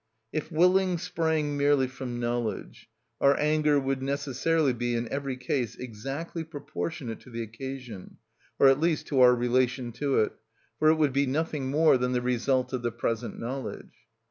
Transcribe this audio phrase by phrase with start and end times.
[0.33, 6.43] If willing sprang merely from knowledge, our anger would necessarily be in every case exactly
[6.43, 8.17] proportionate to the occasion,
[8.57, 10.33] or at least to our relation to it,
[10.79, 13.93] for it would be nothing more than the result of the present knowledge.